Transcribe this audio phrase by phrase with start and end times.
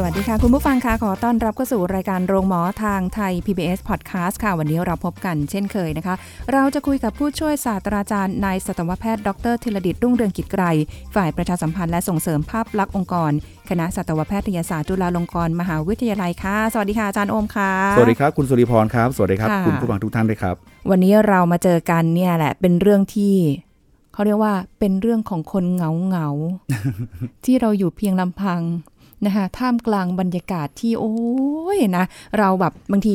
[0.00, 6.14] สวัสดีค่ะ คุณผู้ฟังค่ะขอต้อนรับเข้าสู่รายการโรงหมอทางไทย PBS Podcast ค่ะ วันนี้เราพบกันเช่นเคยนะคะ
[6.52, 10.64] เราจะคุยกับผู้ช่วยศาสตราจารย์นายสัตวแพทย์ ดรธีรดิตรุ่งเรืองกิจไกร
[11.14, 13.32] ฝ่ายประชาสัมพันธ์และส่งเสริมภาพลักษณ์องค์กร
[13.68, 20.54] คณะสัตวแพทยศาสตร์จุฬาลงกรณ์มหาวิทยาลัยค่ะ สวัสดีค่ะอาจารย์โอมค่ะ สวัสดีครับคุณสุริพรครับ สวัสดีครับค่ะคุณผู้ฟังทุกท่านด้วยครับ
[20.90, 23.34] วันนี้เรามาเจอกันเนี่ยแหละเป็นเรื่องที่
[24.12, 28.60] เขาเรียกว่าเป็นเรื่องของคนเหงาเหงาๆที่เราอยู่เพียงลำพัง
[29.26, 31.14] นะคะท่ามกลางบรรยากาศที่โอ้
[31.76, 32.04] ยนะ
[32.38, 33.14] เราแบบบางที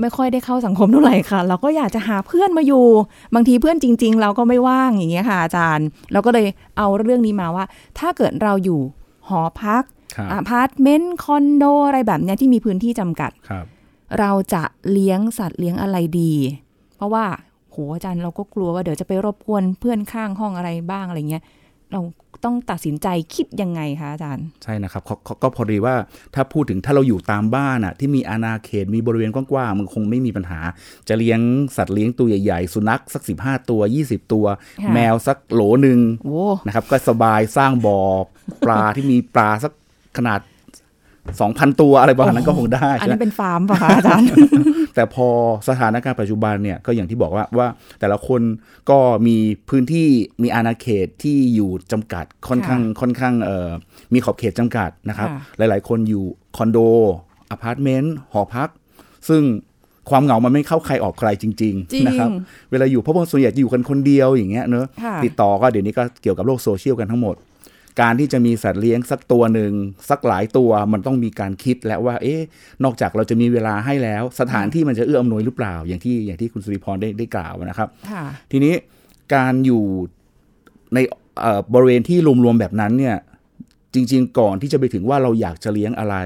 [0.00, 2.86] ไม่ค่อยได้เข้าสังคมเท่าไหร่ค่ะ เราก็อยากจะหาเพื่อนมาอยู่
[3.34, 6.46] บางทีเพื่อนจริง ๆ เราก็ไม่ว่างอย่างเงี้ยค่ะอาจารย์ เราก็เลย
[6.78, 7.64] เอาเรื่องนี้มาว่า
[7.98, 8.80] ถ้าเกิดเราอยู่
[9.28, 9.82] หอพัก
[10.16, 13.64] ครับอพาร์ตเมนต์คอนโดอะไรแบบเนี้ยที่มีพื้นที่จำกัดครับ
[14.18, 14.62] เราจะ
[14.92, 16.34] เลี้ยงสัตว์เลี้ยงอะไรดี
[16.96, 17.24] เพราะว่า
[17.70, 21.42] โหอาจารย์เราก็กลัวว่าเดี๋ยวจะไปรบกวนเพื่อนข้างห้องอะไรบ้างอะไรเงี้ย
[21.92, 22.00] เรา
[22.44, 25.94] ต้องตัดสินใจคิดยังไงคะอาจารย์ ใช่นะครับเขาเขาก็พอดีว่า
[26.34, 30.60] ถ้าพูดถึงถ้าเราอยู่ตามบ้านอะที่มีอาณาเขตมีบริเวณกว้างๆมันคงไม่มีปัญหา
[31.08, 31.40] จะเลี้ยง
[31.76, 34.46] สัตว์เลี้ยงตัวใหญ่ๆ สุนัขสัก 15 ตัว 20 ตัว
[34.82, 37.98] ค่ะแมวสักโหลหนึ่งโอ้นะครับก็สบายสร้างบ่อ
[38.66, 39.72] ปลาที่มีปลาสัก
[40.16, 40.40] ขนาด
[41.38, 44.28] 2,000 ตัวอะไรประมาณนั้นก็คงได้ อันใช่ไหมนี้เป็นฟาร์มป่ะคะอาจารย์
[44.94, 45.28] แต่พอ
[45.68, 47.68] สถานการณ์ปัจจุบันเนี่ยก็อย่างที่บอกว่าว่า
[48.00, 48.40] แต่ละคน
[48.90, 49.36] ก็มี
[49.68, 50.08] พื้นที่
[50.42, 53.70] มีอาณาเขตที่อยู่จำกัดค่อนข้างค่อนข้างเอ่อ
[54.12, 56.24] มีขอบเขตจำกัดนะครับค่ะหลาย ๆ คนอยู่
[56.56, 56.78] คอนโด
[57.50, 58.68] อพาร์ตเมนต์หอพัก
[59.28, 59.42] ซึ่ง
[60.10, 62.30] ความเหงามันไม่เข้าใครออกใครจริงจริงๆนะครับ
[62.70, 67.36] เวลาอยู่เพราะว่าส่วนใหญ่จะอยู่กันคนเดียวอย่างเงี้ยเนอะค่ะติดต่อก็เดี๋ยวนี้ก็เกี่ยวกับโลกโซเชียลกันทั้งหมด
[68.00, 69.72] การที่จะมีสัตว์เลี้ยงสักตัวหนึ่ง
[70.10, 72.40] สักหลายตัวมันต้องมีการคิดแล้วว่า เอ๊ะ
[72.84, 78.74] นอกจากเราจะมีเวลาให้แล้ว สถานที่มันจะเอื้ออำนวยหรือเปล่า อย่างที่อย่างที่คุณสุริพรได้ได้กล่าวนะครับค่ะทีนี้
[79.34, 79.84] การอยู่
[80.94, 80.98] ใน
[81.40, 83.16] เอ่อบริเวณที่รวมๆแบบนั้นเนี่ย
[83.94, 86.16] จริง ๆ ก่อนที่จะไปถึงว่าเราอยากจะเลี้ยงอะไร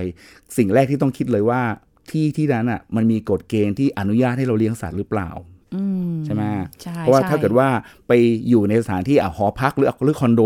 [0.57, 1.63] สิ่งแรกที่ต้องคิดเลยว่า
[2.11, 5.31] ที่ที่นั้นอะมันมีกฎเกณฑ์ที่อนุญาตให้เราเลี้ยงสัตว์หรือเปล่า
[5.75, 6.43] อืม ใช่ไหม
[6.83, 7.69] ใช่เพราะว่าใช่ถ้าเกิดว่า
[8.09, 8.13] ไป
[8.49, 10.43] อยู่ในสถานที่อะหอพักหรือหรือคอนโด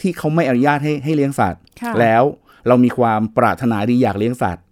[0.00, 2.22] ที่เขาไม่อนุญาตให้ให้เลี้ยงสัตว์ค่ะแล้ว
[2.68, 4.64] เรามีความปรารถนาดีอยากเลี้ยงสัตว์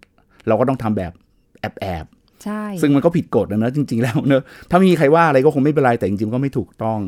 [0.47, 1.11] เราก็ต้องทำแบบ
[1.59, 6.99] แอบแอบๆใช่ ซึ่งมันก็ผิดกฎนะเนอะจริง ๆ แล้วเนอะถ้าไม่มีใครว่าอะไรก็คงไม่เป็นไรแต่จริงๆก็ไม่ถูกต้อง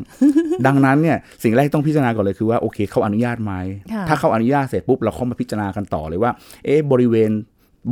[0.66, 3.52] ดังนั้นเนี่ยสิ่งแรกที่ต้องพิจารณาก่อนเลยคือว่าโอเคเขาอนุญาตไหม
[3.92, 6.30] ค่ะถ้าเขาอนุญาตเสร็จปุ๊บเราเข้ามาพิจารณากันต่อเลยว่า
[6.64, 7.30] เอ๊ะบริเวณ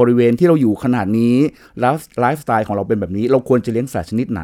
[0.00, 1.34] บริเวณที่เราอยู่ขนาดนี้
[1.80, 4.42] แล้วไลฟ์สไตล์ของเราเป็นแบบนี้ เราควรจะเลี้ยงสัตว์ชนิดไหน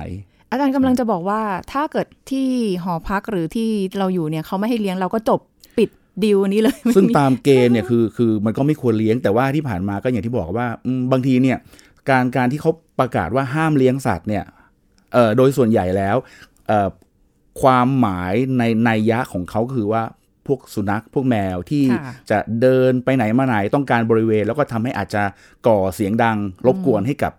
[0.54, 1.40] อาจารย์กำลังจะบอกว่า
[1.72, 2.48] ถ้าเกิดที่
[2.84, 5.40] หอพักหรือที่เราอยู่เนี่ยเขาไม่ให้เลี้ยงเราก็จบ
[5.78, 5.90] ปิด
[6.24, 11.58] ดีลนี้เลย ซึ่งไมีตามเกณฑ์เนี่ยคือคือมันก็ไม่ควรเลี้ยงแต่ว่าที่ผ่านมาก็อย่างที่บอกว่าอืมบางทีเนี่ย
[12.10, 14.44] การการที่เขาประกาศว่าห้ามเลี้ยงสัตว์เนี่ย
[15.12, 16.16] เอ่อโดยส่วนใหญ่แล้ว
[16.68, 16.88] เอ่อ
[17.62, 20.02] ความหมายในในยยะของเขาคือว่า
[20.46, 25.22] พวกสุนัขพวกแมวที่ค่ะจะเดินไปไหนมาไหนต้องการบริเวณ แล้วก็ทำให้อาจจะ
[25.66, 27.32] ก่อเสียงดังรบกวนให้กับ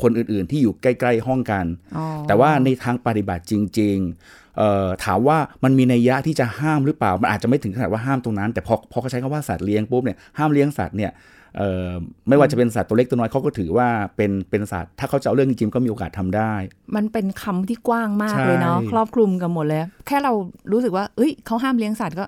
[0.00, 1.66] คนอื่น ๆ ที่อยู่ใกล้ ๆ ห้องกัน
[1.96, 11.12] อ๋อแต่ว่าในทางปฏิบัติจริงๆเอ่อถามว่ามันมีนัยยะที่จะห้ามหรือเปล่า มันอาจจะไม่ถึงขนาดว่าห้ามตรงนั้น แต่พอพอเขาใช้คำว่าสัตว์เลี้ยงปุ๊บเนี่ยห้ามเลี้ยงสัตว์เนี่ย
[11.56, 11.90] เอ่อ
[12.28, 16.52] ไม่ว่าจะเป็นสัตว์ตัวเล็กตัวน้อยเขาก็ถือว่าเป็นเป็นสัตว์ ถ้าเขาจะเอาเรื่องจริงๆก็มีโอกาสทำได้
[16.96, 20.32] มันเป็นคำที่กว้างมากใช่เลยเนาะครอบคลุมกันหมดเลย แค่เรา
[20.72, 22.24] รู้สึกว่า เอ้ยเขาห้ามเลี้ยงสัตว์ก็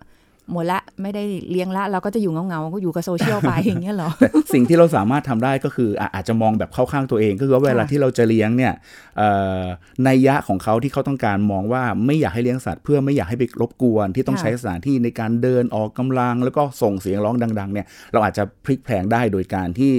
[0.53, 8.73] หมดละไม่ได้เลี้ยงละ เราก็จะอยู่เงาๆก็อยู่กับโซเชียลไปอย่างเงี้ยเหรอแต่สิ่งที่เราสามารถทำได้ก็คืออะอาจจะมองแบบเข้าข้างตัวเอง ก็คือว่าเวลาค่ะที่เราจะเลี้ยงเนี่ย
[9.19, 9.29] เอ่
[9.61, 9.63] อ
[10.09, 19.93] นัยยะของเขาที่เขาต้องการมองว่าไม่อยากให้เลี้ยงสัตว์เพื่อไม่อยากให้ไปรบกวน ที่ต้องค่ะใช้สถานที่ในการเดินออกกำลัง แล้วก็ส่งเสียงร้องดัง ๆ เนี่ยเราอาจจะพลิกแพลงได้โดยการที่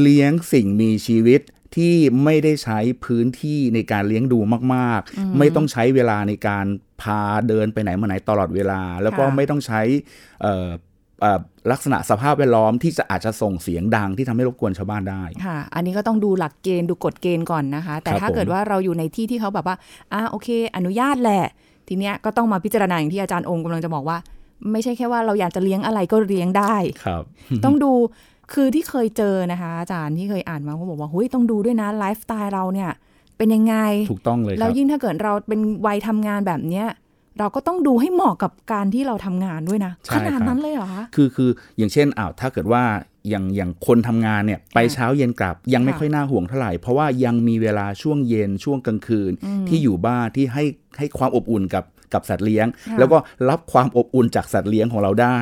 [0.00, 1.40] เลี้ยงสิ่งมีชีวิต
[1.74, 1.94] ที่
[2.24, 4.38] ไม่ได้ใช้พื้นที่ในการเลี้ยงดู
[4.74, 6.66] มาก ๆ ไม่ต้องใช้เวลาในการ
[7.02, 9.80] พาเดินไปไหนมาไหนตลอดเวลา แล้วก็ค่ะไม่ต้องใช้
[10.42, 10.68] เอ่อ
[11.20, 11.40] เอ่อ
[11.72, 19.76] ลักษณะสภาพแวดล้อมที่จะอาจจะส่งเสียงดังที่ทำให้รบกวนชาวบ้านได้ค่ะ อันนี้ก็ต้องดูหลักเกณฑ์ดูกฎเกณฑ์ก่อนนะคะ แต่ครับถ้าเกิดผมว่าเราอยู่ในที่ที่เขาแบบว่า
[20.12, 21.44] อ่าโอเค อนุญาตแหละ
[21.88, 24.18] ทีเนี้ยก็ต้องมาพิจารณาอย่างที่อาจารย์องค์กำลังจะบอกว่า
[24.72, 27.22] ไม่ใช่แค่ว่าเราอยากจะเลี้ยงอะไรก็เลี้ยงได้ครับ
[27.64, 27.92] ต้องดู
[28.52, 32.90] คือที่เคยเจอนะคะ อาจารย์ที่เคยอ่านมาเขาบอกว่าเฮ้ยต้องดูด้วยนะไลฟ์สไตล์เราเนี่ย
[33.38, 33.74] เป็นยังไง
[34.10, 36.86] ถูกต้องเลยคแล้รัวบยิ่งถ้าเกิดเราเป็นวัยทำงานแบบเนี้ย
[37.38, 42.82] เราก็ต้องดูให้เหมาะกับการที่เราทำงานด้วยนะใช่ขนาดครับนั้นเลยเหรอคะคือคืออย่างเช่นอ้าวถ้าเกิดว่า
[43.28, 49.32] อย่างอย่างคนทำงานเนี่ยไปเช้าเย็นกลับยังไม่ค่ะค่อยน่าห่วงเท่าไหร่ เพราะว่ายังมีเวลาช่วงเย็นช่วงกลางคืน
[49.68, 50.64] ที่อยู่บ้านที่ให้
[50.98, 53.18] ให้ความอบอุ่นกับ กับสัตว์เลี้ยงค่ะแล้วก็
[53.50, 55.38] รับความอบอุ่นจากสัตว์เลี้ยงของเราได้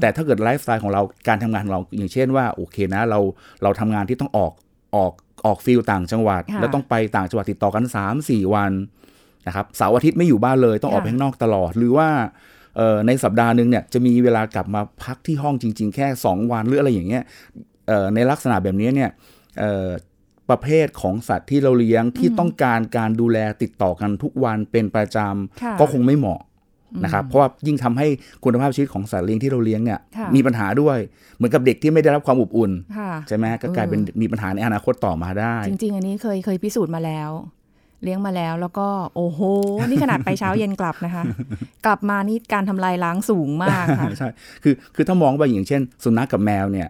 [0.00, 3.18] แต่ถ้าเกิดไลฟ์สไตล์ของเราการทำงานของเราอย่างเช่นว่าโอเคนะเรา
[3.62, 4.52] เราทำงานที่ต้องออก
[4.96, 5.12] ออก
[5.46, 7.84] ออกฟิลต่างจังหวัดค่ะแล้วต้องไปต่างจังหวัดติดต่อกัน
[8.20, 8.72] 3-4 วัน
[9.46, 12.08] นะครับเสาร์อาทิตย์ไม่อยู่บ้านเลยต้องออกไปค่ะข้างนอกตลอดหรือว่า
[12.76, 17.22] เอ่อในสัปดาห์หนึ่งเนี่ยจะมีเวลากลับมาพักที่ห้องจริง ๆ แค่ 2 วันหรืออะไรอย่างเงี้ย
[17.88, 19.10] เอ่อในลักษณะแบบนี้เนี่ย
[19.60, 19.88] เอ่อ
[20.50, 25.18] ประเภทของสัตว์ที่เราเลี้ยงที่ต้องการการดูแลติดต่อกันทุกวันเป็นประจ
[25.62, 26.40] ค่ะำก็คงไม่เหมาะ
[27.04, 28.06] นะครับเพราะว่ายิ่งทำให้
[28.44, 30.98] คุณภาพชีวิตของสัตว์เลี้ยงที่เราเลี้ยงเนี่ยค่ะมีปัญหาด้วย
[31.36, 37.30] เหมือนกับเด็กที่ไม่ได้รับความอบอุ่นค่ะใช่ไหมก็กลายเป็นมีปัญหาในอนาคตต่อมาได้ จริง ๆ อันนี้เคยเคยพิสูจน์มาแล้ว
[38.02, 39.40] เลี้ยงมาแล้วแล้วก็โอ้โห
[39.88, 41.24] นี่ขนาดไปเช้าเย็นกลับนะคะ
[41.86, 44.28] กลับมานี่การทำลายล้างสูงมากค่ะใช่
[44.62, 46.88] คือคือถ้ามองไปอย่างเช่น สุนัขกับแมวเนี่ย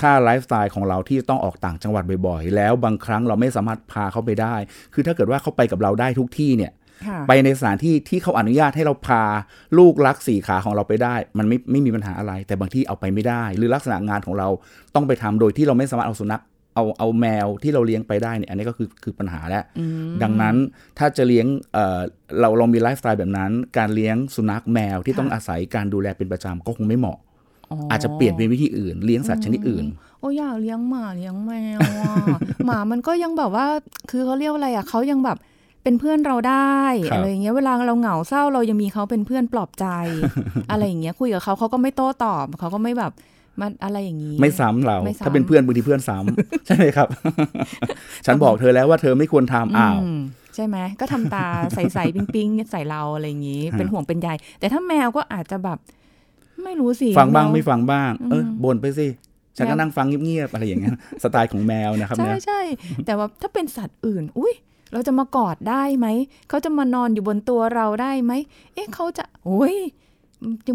[0.00, 4.54] ถ้าไลฟ์สไตล์ของเราที่ต้องออกต่างจังหวัดบ่อยๆ แล้วบางครั้งเราไม่สามารถพาเขาไปได้
[4.94, 6.72] คือถ้าเกิดว่าเขาไปกับเราได้ทุกที่เนี่ย
[7.06, 9.22] ค่ะไปในสถานที่ที่เขาอนุญาตให้เราพา
[9.78, 14.48] ลูกรักสี่ขาของเราไปได้ มันไม่ไม่มีปัญหาอะไร แต่บางที่เอาไปไม่ได้ หรือลักษณะงานของเรา
[14.94, 16.42] ต้องไปทำโดยที่เราไม่สามารถเอาสุนัข
[16.74, 19.64] เอาเอาแมวที่เราเลี้ยงไปได้เนี่ยอันนี้ก็คือคือปัญหาแล้ว
[20.22, 20.56] ดังนั้น
[20.98, 22.00] ถ้าจะเลี้ยงเอ่อ
[22.40, 27.18] เราเรามีไลฟ์สไตล์แบบนั้น การเลี้ยงสุนัขแมวที่ต้องอาศัยการดูแลเป็นประจำก็คงไม่เหมาะ
[27.90, 29.84] อาจจะเปลี่ยนเป็นวิธีอื่น เลี้ยงสัตว์ชนิดอื่น
[30.20, 32.14] โอ้อยากเลี้ยงหมาเลี้ยงแมวอะ
[32.66, 33.66] หมามันก็ยังแบบว่า
[34.10, 35.38] คือเขาเรียกว่าอะไรอะเขายังแบบ
[35.82, 36.80] เป็นเพื่อนเราได้
[37.10, 39.86] ครับอะไรอย่างเงี้ยเวลาเราเหงาเศร้าเรายังมีเขาเป็นเพื่อนปลอบใจ
[40.70, 43.12] อะไรอย่างเงี้ยคุยกับเขาเขาก็ไม่โต้ตอบเขาก็ไม่แบบ
[43.60, 47.08] มาอะไรอย่างงี้ ไม่ซ้ำเราไม่ซ้ำถ้าเป็นเพื่อนบางทีเพื่อนซ้ำใช่ไหมครับ
[48.26, 50.20] ฉันบอกเธอแล้วว่าเธอไม่ควรทำอ้าวอืม
[50.54, 54.28] ใช่ไหมก็ทำตาใสๆปิ๊งๆใส่เราอะไรอย่างงี้ฮะเป็นห่วงเป็นใย
[54.60, 55.78] แต่ถ้าแมวก็อาจจะแบบ
[56.64, 59.08] ไม่รู้สิ ฟังบ้างแวไม่ฟังบ้าง เออบ่นไปสิ
[59.56, 62.60] ฉันก็แมวนั่งฟังเงียบๆอะไรอย่างเงี้ยสไตล์ของแมวนะครับใช่เนี่ยใช่
[63.06, 64.54] แต่ว่าถ้าเป็นสัตว์อื่น อุ้ย
[64.92, 66.06] เราจะมากอดได้ไหม
[66.48, 68.32] เขาจะมานอนอยู่บนตัวเราได้ไหม
[68.74, 69.74] เอ๊ะเขาจะโอ้ย
[70.66, 70.72] จะ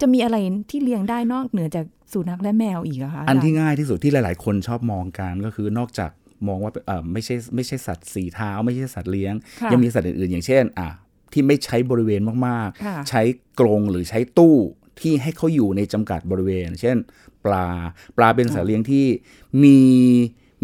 [0.00, 0.36] จะมีอะไร
[0.70, 6.10] ที่เลี้ยงได้นอกเหนือจากสุนัขและแมวอีกอะคะอันที่ง่ายที่สุดที่หลาย ๆ คนชอบมองกันก็คือนอกจาก
[6.48, 10.88] มองว่าเออไม่ใช่ไม่ใช่สัตว์สีเท้า ไม่ใช่สัตว์เลี้ยงค่ะยังมีสัตว์อื่นๆ อย่างเช่น อะ
[11.32, 13.22] ที่ไม่ใช้บริเวณมากค่ะๆใช้
[13.60, 14.56] กรงหรือใช้ตู้
[15.00, 16.96] ที่ให้เขาอยู่ในจำกัดบริเวณ เช่น
[17.44, 17.66] ปลา
[18.16, 19.06] ปลาเป็นสัตว์เลี้ยงที่
[19.62, 19.78] มี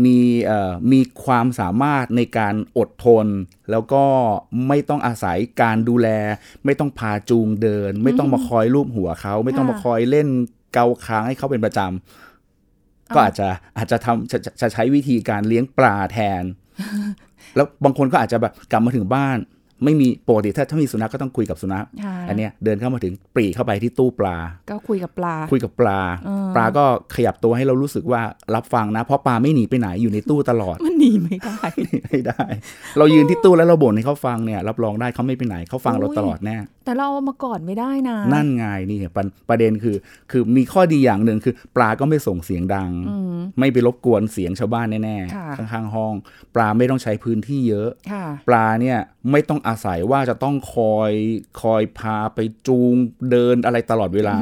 [0.04, 3.26] มีเอ่อมีความสามารถในการอดทน
[3.70, 4.04] แล้วก็
[4.68, 6.08] ไม่ต้องอาศัยการดูแล
[6.64, 10.28] ไม่ต้องพาจูงเดิน ไม่ต้องมาคอยลูบหัวเขา ไม่ต้องมาคอยเล่น
[10.72, 16.44] เกาค้างให้เขาเป็นประจำก็อาจจะอาจจะทำจะจะจะใช้วิธีการเลี้ยงปลาแทน
[17.56, 19.38] แล้วบางคนก็อาจจะแบบกลับมาถึงบ้าน
[19.84, 24.36] ไม่มีปกติถ้าถ้ามีสุนัขก็ต้องคุยกับสุนัขค่ะอันเนี้ยเดินเข้ามาถึงปรีเข้าไปที่ตู้ปลา
[24.70, 26.84] ก็คุยกับปลา คุยกับปลาเออปลาก็
[27.14, 28.22] ขยับตัวให้เรารู้สึกว่า
[28.54, 31.58] รับฟังนะ เพราะปลาไม่หนีไปไหนอยู่ในตู้ตลอด มันหนีไม่ได้
[32.04, 32.42] ไม่ได้
[32.98, 36.56] เรายืนที่ตู้แล้วเราบ่นให้เขาฟังเนี่ยรับรองได้เขาไม่ไปไหนเขาฟังเราอุ้ยตลอดแน่
[36.90, 39.96] แต่เราเอามากอดไม่ได้นะ นั่นไงนี่ประประเด็นคือ
[40.30, 46.14] คือมีข้อดีอย่างหนึ่งคือ ปลาก็ไม่ส่งเสียงดังอืมไม่ไปรบกวนเสียงชาวบ้านแน่ค่ะๆข้างๆห้อง
[46.54, 48.98] ปลาไม่ต้องใช้พื้นที่เยอะค่ะปลาเนี่ย
[49.30, 51.12] ไม่ต้องอาศัยว่าจะต้องคอย
[51.62, 52.94] คอยพาไปจูง
[53.30, 54.36] เดินอะไรตลอดเวลา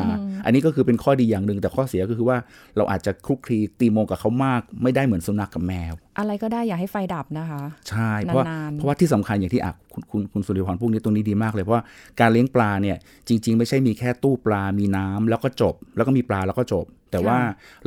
[0.44, 2.38] อันนี้ก็คือเป็นข้อดีอย่างหนึ่งแต่ข้อเสียก็คือว่า
[2.76, 11.84] เราอาจจะคลุกคลีตีโมงกับเขามาก ไม่ได้เหมือนสุนัขกับแมว อะไรก็ได้อย่าให้ไฟดับนะคะ ใช่เพราะว่านานๆเพราะว่าที่สำคัญอย่างที่อะคุณคุณคุณสุริพรพวกนี้ตรงนี้ดีมากเลย เพราะว่า
[12.20, 12.96] การเลี้ยงปลาเนี่ย
[13.28, 17.38] จริง ๆ ไม่ใช่มีแค่ตู้ปลา มีน้ำแล้วก็จบ แล้วก็มีปลาแล้วก็จบ แต่ว่า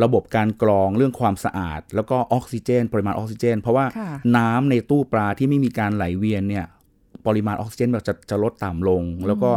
[0.03, 6.65] ระบบการกรองเรื่องความสะอาด แล้วก็ออกซิเจน ปริมาณออกซิเจน เพราะว่าค่ะน้ำในตู้ปลาที่ไม่มีการไหลเวียนเนี่ย
[7.27, 9.51] ปริมาณออกซิเจนมันจะจะลดต่ำลง แล้วก็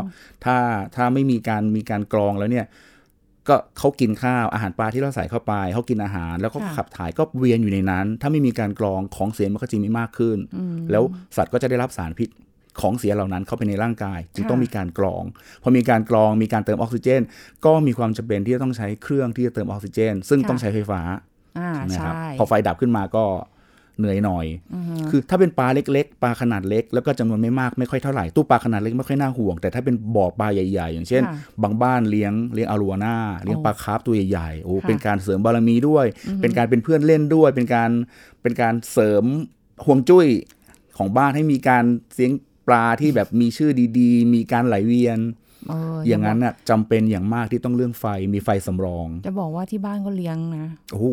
[0.44, 0.56] ถ้า
[0.96, 2.66] ถ้าไม่มีการมีการกรองแล้วเนี่ย
[3.48, 10.38] ก็เขากินข้าวอาหารปลาที่เราใส่เข้าไปเขากินอาหารแล้วก็ค่ะขับถ่ายก็เวียนอยู่ในนั้น ถ้าไม่มีการกรองของเสียมันก็จะมีมากขึ้น
[10.90, 11.02] แล้ว
[11.36, 12.28] สัตว์ก็จะได้รับสารพิษ
[12.80, 15.22] ของเสียเหล่านั้นเข้าไปในร่างกาย จึงค่ะต้องมีการกรอง
[15.62, 17.22] พอมีการกรองมีการเติมออกซิเจน
[17.64, 21.00] ก็มีความจำเป็นที่จะต้องใช้เครื่องที่จะเติมออกซิเจน ซึ่งต้องใช้ไฟฟ้า
[21.58, 23.24] อ่านะครับใช่พอไฟดับขึ้นมาก็
[23.98, 24.46] เหนื่อยหน่อย
[25.10, 36.06] คือถ้าเป็นปลาเล็ก ๆ ปลาขนาดเล็ก แล้วก็จำนวนไม่มากไม่ค่อยเท่าไหร่ตู้ปลาขนาดเล็กไม่ค่อยน่าห่วง แต่ถ้าเป็นบ่อปลาใหญ่ ๆ อย่างเช่นค่ะบางบ้านเลี้ยงเลี้ยงอารัวนาเลี้ยงโอ้ปลาคาร์ฟตัวใหญ่ๆโอ้ค่ะเป็นการเสริมบารมีด้วย
[36.40, 37.90] เป็นการเป็นเพื่อนเล่นด้วย เป็นการ
[38.42, 39.24] เป็นการเสริม
[39.84, 40.26] ห่วงจุ้ย
[40.98, 41.84] ของบ้านให้มีการ
[42.14, 42.32] เสียง
[42.68, 45.18] ปลาที่แบบมีชื่อดีๆ มีการไหลเวียน
[45.68, 51.06] เอออย่างนั้นน่ะจำเป็นอย่างมากที่ต้องเรื่องไฟมีไฟสำรอง จะบอกว่าที่บ้านก็เลี้ยงนะ โอ้โห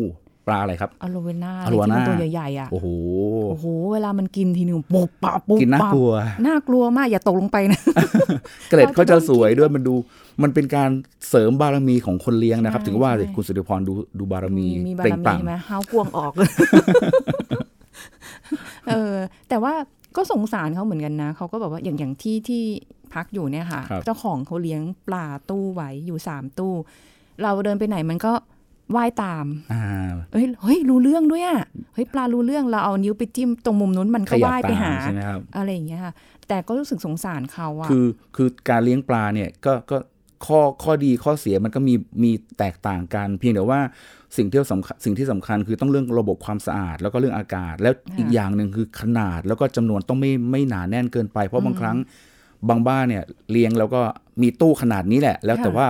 [0.46, 2.86] ปลาอะไรครับอโลเวน่าอะโลวาน่าที่มันตัวใหญ่ๆอะโอ้โห
[3.50, 6.10] โอ้โหเวลามันกินทีนึงปุบปะปุบกินน่าปะกลัว
[6.46, 7.80] น่ากลัวมากอย่าตกลงไปนะ
[8.70, 9.94] เกล็ดเราจะก็จะโดนสวยด้วยมันดู
[10.42, 10.90] มันเป็นการ
[11.28, 16.32] เสริมบารมีของคนเลี้ยงนะครับใช่ถึงว่าเลยใช่คุณสุริพรดูดูบารมีมีบาเปล่รงปลั่มีงไหมห้าวกวงออก
[18.88, 19.14] เออ
[19.48, 19.74] แต่ว่า
[20.16, 22.62] ก็สงสารเขาเหมือนกันนะเขาก็แบบว่าอย่างอย่างที่ที่
[23.14, 26.74] พักอยู่เนี่ยค่ะครับเจ้าของเขาเลี้ยงปลาตู้ไว้อยู่สามตู้
[27.42, 28.32] เราเดินไปไหนมันก็
[28.96, 29.81] ว่ายตามอ่า
[30.62, 31.60] เฮ้ยเฮ้ยรู้เรื่องด้วยอะ
[31.94, 36.12] เฮ้ยปลารู้เรื่องเราเอานิ้วไปจิ้มตรงมุมนู้นมันขก็ยับว่ายไปตามหาใช่ไหมครับอะไรอย่างเงี้ยค่ะ
[36.48, 39.96] แต่ก็รู้สึกสงสารเขาอะคือคือการเลี้ยงปลาเนี่ยก็ก็
[40.46, 43.80] ข้อข้อดีข้อเสียมันก็มีมีแตกต่างกัน เพียงแต่ว่า
[44.36, 51.96] สิ่งที่สำคัญสิ่งที่สำคัญคือต้องเรื่องระบบความสะอาด แล้วก็เรื่องอากาศ แล้วอีกอย่างหนึ่งคือขนาดแล้วก็จำนวนต้องไม่ไม่หนาแน่นเกินไป เพราะบางครั้ง
[52.68, 54.00] บางบ้านเนี่ยเลี้ยงแล้วก็
[54.42, 55.86] มีตู้ขนาดนี้แหละ แล้วแต่ว่า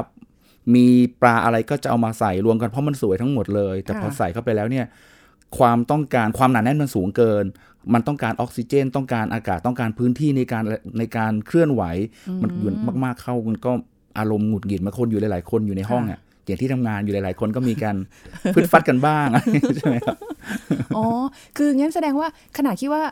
[0.74, 0.86] มี
[1.22, 4.86] ปลาอะไรก็จะเอามาใส่รวมกันเพราะมันสวยทั้งหมดเลย แต่พอใส่เข้าไปแล้วเนี่ย
[5.58, 7.44] ความต้องการความหนาแน่นมันสูงเกิน
[7.94, 10.64] มันต้องการออกซิเจน ต้องการอากาศต้องการพื้นที่ในการ
[10.98, 11.82] ในการเคลื่อนไหว
[12.42, 12.72] มันอยู่
[13.04, 13.72] มาก ๆเข้ามันก็
[14.18, 17.96] อารมณ์หงุดหงิดมาคนอยู่หลายๆ คนอยู่ในห้องอะอย่างที่ทำงานอยู่หลาย ๆ คนก็มีการ
[18.54, 19.26] ฟึดฟัดกันบ้าง
[19.76, 20.16] ใช่ไหมครับ
[20.96, 21.04] อ๋อ
[21.56, 23.02] คืองั้นแสดงว่าขนาดที่ว่า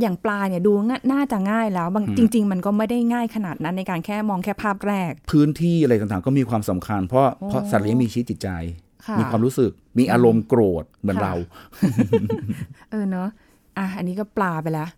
[0.00, 8.48] อย่างปลาเนี่ยดูง่าน่าจะง่ายแล้วบางจริง ๆ มันก็ไม่ได้ง่ายขนาดนั้นในการแค่มองแค่ภาพแรก พื้นที่อะไรต่างๆ ก็มีความสำคัญ เพราะเพราะสัตว์เลี้ยงมีชีวิตจิตใจ
[9.06, 11.34] ค่ะมีความรู้สึกมีอารมณ์โกรธเหมือนค่ะเรา
[12.90, 13.28] เออเนอะ
[13.78, 14.88] อะอันนี้ก็ปลาไปแล้ว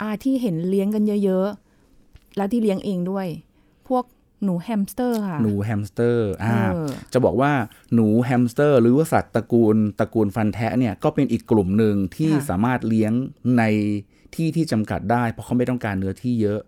[0.00, 1.48] อะที่เห็นเลี้ยงกันเยอะ
[1.92, 3.26] ๆ แล้วที่เลี้ยงเองด้วย
[3.88, 4.04] พวก
[4.46, 7.52] หนูแฮมสเตอร์ค่ะ หนูแฮมสเตอร์อ่าเออจะบอกว่า
[7.94, 13.12] หนูแฮมสเตอร์ หรือว่าสัตว์ตระกูลตระกูลฟันแทะเนี่ยก็เป็นอีกกลุ่มหนึ่งที่ค่ะสามารถเลี้ยง
[13.58, 13.62] ใน
[14.34, 16.60] ที่ที่จำกัดได้ เพราะเขาไม่ต้องการเนื้อที่เยอะ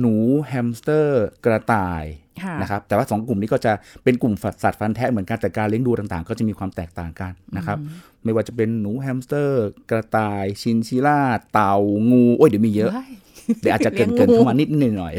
[0.00, 0.14] หนู
[0.48, 2.04] แฮมสเตอร์กระต่าย
[2.42, 3.72] ค่ะนะครับแต่ว่าสองกลุ่มนี้ก็จะ
[4.04, 7.78] เป็นกลุ่มสัตว์ฟันแทะเหมือนกันแต่การเลี้ยงดูต่างๆ ก็จะมีความแตกต่างกันนะครับ
[8.24, 11.20] ไม่ว่าจะเป็นหนูแฮมสเตอร์ กระต่ายชินชิล่า
[11.52, 11.74] เต่า
[12.10, 13.12] งู โอ้ยเดี๋ยวมีเยอะว้าย
[13.60, 15.14] เดี๋ยวอาจจะเกินเกินเลี้เกิยงงูเข้ามานิดนิดหน่อย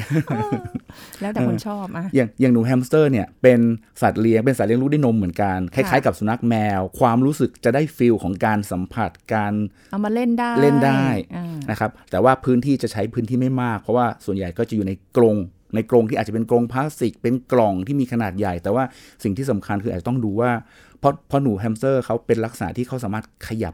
[1.22, 3.60] แล้วแต่คนชอบอะอย่างอย่างหนูแฮมสเตอร์เนี่ยเป็น
[4.02, 9.54] สัตว์เลี้ยงเป็นสัตว์เลี้ยงลูกด้วยนมเหมือนกัน คล้ายๆกับสุนัขแมว ความรู้สึกจะได้ feel ของการสัมผัสการ
[9.92, 15.36] เอามาเล่นได้เล่นได้อ่านะครับแต่ว่าพื้นที่จะใช้พื้นที่ไม่มาก เพราะว่าส่วนใหญ่ก็จะอยู่ในกรง
[15.76, 18.84] ในกรงที่อาจจะเป็นกรงพลาสติก เป็นกล่องที่มีขนาดใหญ่ แต่ว่า
[19.24, 20.52] สิ่งที่สำคัญคืออาจจะต้องดูว่า
[21.00, 23.74] เพราะเพราะหนูแฮมสเตอร์เขาเป็นลักษณะที่เขาสามารถขยับ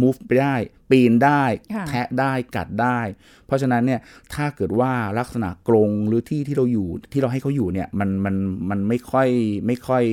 [0.00, 0.54] move ไปได้
[0.90, 1.44] ปีนได้
[1.74, 3.00] ค่ะแทะได้กัดได้
[3.46, 4.00] เพราะฉะนั้นเนี่ย
[4.34, 8.34] ถ้าเกิดว่าลักษณะกรงหรือที่ที่เราอยู่ที่เราให้เขาอยู่เนี่ยมันมัน
[8.70, 9.28] มันไม่ค่อย
[9.66, 10.04] ไม่ค่อย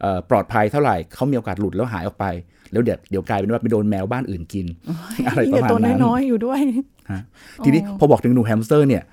[0.00, 2.26] เอ่อปลอดภัยเท่าไหร่เขามีโอกาสหลุดแล้วหายออกไป
[2.72, 4.66] แล้วเดี๋ยวเดี๋ยวกลายเป็นว่าไปโดนแมวบ้านอื่นกิน
[5.26, 6.60] อะไรประมาณตัวนั้นน้อยๆอยู่ด้วย
[7.10, 7.22] ฮะ
[7.64, 9.04] ทีนี้พอบอกถึงหนูแฮมสเตอร์เนี่ย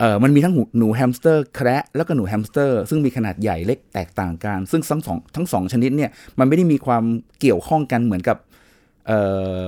[0.00, 7.04] เออมันมีทั้งหนูหนูแฮมสเตอร์แคระแล้วก็หนูแฮมสเตอร์ซึ่งมีขนาดใหญ่เล็กแตกต่างกัน ซึ่งทั้งสองทั้งสองชนิดเนี่ยมันไม่ได้มีความ
[7.40, 8.50] เกี่ยวข้องกันเหมือนกับเออ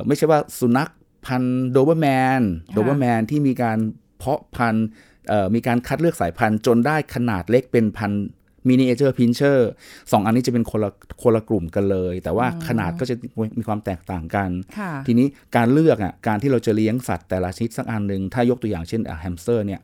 [0.07, 0.91] ไม่ใช่ว่าสุนัข
[1.26, 2.07] พันธุ์โดเบอร์แม
[2.41, 3.79] นโดเบอร์แมนที่มีการ
[4.19, 4.87] เพาะพันธุ์
[5.29, 8.25] เอ่อมีการคัดเลือกสายพันธุ์จนได้ขนาดเล็กเป็นพันธุ์
[8.69, 9.71] Miniature Pinscher
[10.12, 10.91] สองอันนี้จะเป็นคนละ
[11.23, 13.14] คนละกลุ่มกันเลย แต่ว่าขนาดก็จะ
[13.59, 15.26] มีความแตกต่างกันค่ะทีนี้
[15.57, 19.81] การเลือกอะการที่เราจะเลี้ยงสัตว์แต่ละชนิดสักอันหนึ่งถ้ายกตัวอย่างเช่นแฮมสเตอร์เนี่ย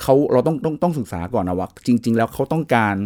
[0.00, 2.96] เขาเราต้องต้องต้องศึกษาก่อนนะว่าจริง ๆ แล้วเขาต้องการ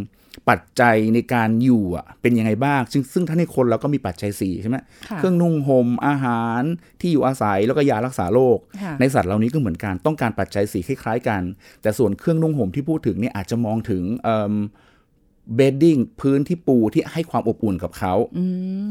[0.48, 4.76] ปัจจัยในการอยู่อะเป็นยังไงบ้าง ซึ่งซึ่งถ้าในคนเราก็มีปัจจัยสี่ใช่ไหม
[5.10, 6.62] ค่ะเครื่องนุ่งห่มอาหาร
[7.00, 11.42] ที่อยู่อาศัยแล้วก็ยารักษาโรคค่ะในสัตว์เหล่านี้ก็เหมือนกันต้องการปัจจัยสีคล้ายๆกัน
[11.82, 14.02] แต่ส่วนเครื่องนุ่งห่มที่พูดถึงเนี่ยอาจจะมองถึง
[15.54, 18.14] เบดดิ้งพื้นที่ปูที่ให้ความอบอุ่นกับเขา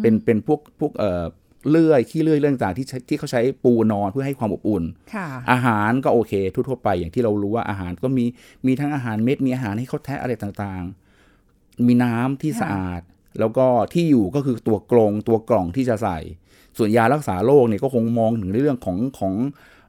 [0.02, 1.24] เป็นเป็นพวกพวกเอ่อ
[1.70, 4.84] เลื่อยขี้เลื่อยเรื่องต่างๆที่ใช้ที่เขาใช้ปูนอนเพื่อให้ความอบอุ่น
[5.14, 8.26] ค่ะอาหารก็โอเคทั่วๆไปอย่างที่เรารู้ว่าอาหารก็มี
[8.68, 11.03] มีทั้งอาหารเม็ดมีอาหารให้เขาแทะอะไรต่างๆ
[11.88, 13.02] มีน้ำที่ค่ะสะอาด
[13.40, 16.20] แล้วก็ที่อยู่ก็คือตัวกรงตัวกล่องที่จะใส่
[16.78, 19.34] ส่วนยารักษาโรคเนี่ยก็คงมองถึงเรื่องของของ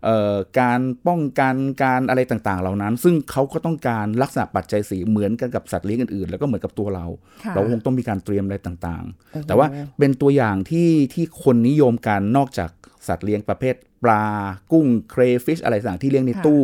[0.04, 7.06] เอ่อการป้องกันการอะไรต่างๆ เหล่านั้น ซึ่งเขาก็ต้องการลักษณะปัจจัยสีเหมือนกันกับสัตว์เลี้ยงอื่นๆ แล้วก็เหมือนกับตัวเรา
[7.44, 9.66] ค่ะเราคงต้องมีการเตรียมอะไรต่างโอ้โหๆแต่ว่า
[9.98, 12.70] เป็นตัวอย่างที่ที่คนนิยมกันนอกจาก
[13.08, 13.74] สัตว์เลี้ยงประเภท
[14.04, 14.24] ปลา
[14.72, 16.62] กุ้งเครฟิชอะไรต่างๆที่เลี้ยงในตู้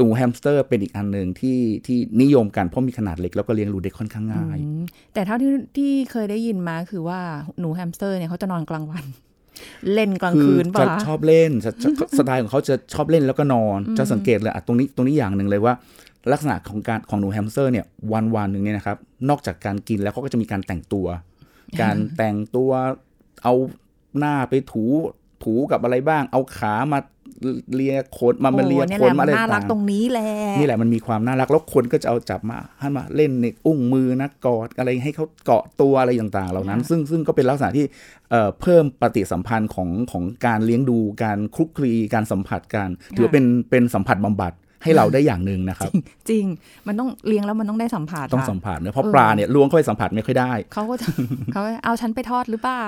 [0.00, 4.82] หนูแฮมสเตอร์เป็นอีกอันหนึ่งที่ที่นิยมกันเพราะมีขนาดเล็กแล้วก็เลี้ยงดูได้ค่อนข้างง่ายอืม
[5.14, 7.20] แต่เท่าที่ที่เคยได้ยินมาคือว่า
[7.60, 9.04] หนูแฮมสเตอร์เนี่ยเขาจะนอนกลางวัน
[9.94, 15.74] เล่นกลางคืคืนจะป่ะคะชอบเล่นจะจะสไตล์ของเขาจะชอบเล่นแล้วก็นอน จะสังเกตเลยอะตรงนี้ตรงนี้อย่างหนึ่งเลยว่า
[16.32, 18.96] ลักษณะของการของหนูแฮมสเตอร์เนี่ยวันวันหนึ่งเนี่ยนะครับ
[19.28, 21.06] นอกจากการกินแล้วเขาก็จะมีการแต่งตัว
[21.80, 22.70] การแต่งตัว
[23.42, 23.54] เอา
[24.18, 24.84] หน้าไปถู
[25.42, 26.98] ถูกับอะไรบ้าง เอาขามา
[27.74, 37.86] เลียขนมามันเลียโอ้ขนมาอะไรน่ารักต่างตรงนี้แหละนี่แหละมันมีความน่ารักแล้วคนก็จะเอาจับมาให้มาเล่นในอุ้งมือนะกอดอะไรให้เขาเกาะตัวอะไรต่างๆ เหล่านั้น ซึ่งซึ่งก็เป็นลักษณะที่
[38.30, 45.92] เอ่อเพิ่มปฏิสัมพันธ์ของของการเลี้ยงดูการคลุกคลีการสัมผัสกันถือว่าเป็นเป็นสัมผัสบำบัด ให้เราได้อย่างหนึ่งนะครับ
[46.30, 46.44] จริง
[46.86, 51.06] มันต้องเลี้ยงแล้วมันต้องได้สัมผัสต้องค่ะสัมผัสเนอะเพราะเออปลาเนี่ยล้วงเข้าไปสัมผัสไม่ค่อยได้เขาก็จะ
[51.52, 52.82] เขาว่าเอาฉันไปทอดหรือเปล่า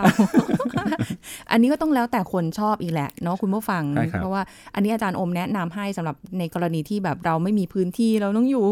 [1.50, 4.42] อันนี้ก็ต้องแล้วแต่คนชอบอีกแหละเนาะคุณผู้ฟังใช่ครับเพราะว่า
[4.74, 8.66] อันนี้อาจารย์อมแนะนำให้สำหรับในกรณีที่แบบเราไม่มีพื้นที่เราต้องอยู่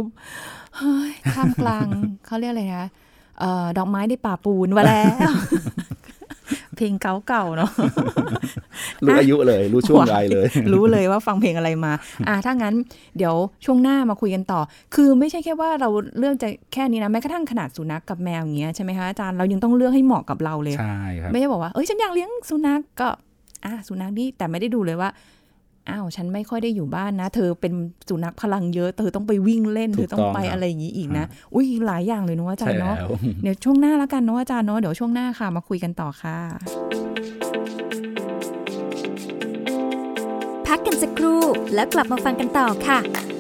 [0.76, 1.86] เฮ้ยท่ามกลาง
[2.26, 2.90] เขาเรียกอะไรนะ
[3.40, 5.32] เอ่อดอกไม้ในป่าปูนมาแล้ว
[6.82, 7.70] เพลงเก่าๆเนาะ
[9.04, 11.92] รู้อายุเลย รู้ช่วงวัยเลย รู้เลยว่าฟังเพลงอะไรมา
[12.28, 12.74] อ่าถ้างั้น
[13.18, 13.34] เดี๋ยว
[13.64, 14.60] ช่วงหน้ามาคุยกันต่อ
[14.94, 23.08] คือไม่ใช่แค่ว่าเราเลือกจะแค่นี้นะแม้กระทั่งขนาดสุนัขกับแมวอย่างเงี้ยใช่ไหมคะอาจารย์เรายังต้องเลือกให้เหมาะกับเราเลยใช่ครับไม่ได้บอกว่าเอ้ยฉันอยากเลี้ยงสุนัขกก็
[23.64, 25.10] อะสุนัขนี่แต่ไม่ได้ดูเลยว่า
[25.90, 27.72] อ้าวฉันไม่ค่อยได้อยู่บ้านนะ เธอเป็น
[28.08, 31.24] สุนัขพลังเยอะ เธอต้องไปวิ่งเล่น เธถูอกต้องไปต้องครับอะไรอย่างนี้อีกนะ
[31.54, 33.10] อุ้ยหลายอย่างเลยเนาะอาจารใช่ย์เนาะแล้ว
[33.42, 36.38] เดี๋ยวช่วงหน้าแล้วกันเนาะอาจารย์เนาะ เดี๋ยวช่วงหน้าค่ะมาคุยกันต่อค่ะ
[40.66, 41.42] พักกันสักครู่
[41.74, 43.31] แล้วกลับมาฟังกันต่อค่ะ